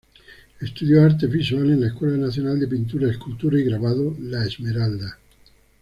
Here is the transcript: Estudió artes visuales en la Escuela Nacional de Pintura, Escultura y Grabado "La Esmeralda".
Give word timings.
Estudió 0.59 1.03
artes 1.05 1.29
visuales 1.29 1.73
en 1.73 1.81
la 1.81 1.85
Escuela 1.89 2.17
Nacional 2.17 2.59
de 2.59 2.65
Pintura, 2.67 3.07
Escultura 3.07 3.59
y 3.59 3.65
Grabado 3.65 4.17
"La 4.21 4.43
Esmeralda". 4.45 5.19